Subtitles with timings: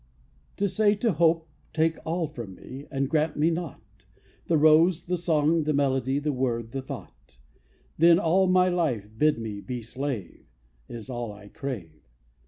[0.57, 4.07] To say to hope, Take all from me, And grant me naught:
[4.47, 7.37] The rose, the song, the melody, The word, the thought:
[7.99, 10.47] Then all my life bid me be slave,
[10.89, 12.01] Is all I crave.